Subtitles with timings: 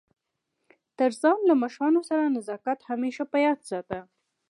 [0.97, 3.99] تر ځان له مشرانو سره نزاکت همېشه په یاد ساته!